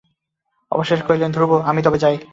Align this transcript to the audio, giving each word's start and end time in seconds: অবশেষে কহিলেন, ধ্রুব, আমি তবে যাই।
অবশেষে 0.71 1.03
কহিলেন, 1.03 1.31
ধ্রুব, 1.31 1.51
আমি 1.61 1.81
তবে 1.81 1.97
যাই। 1.97 2.15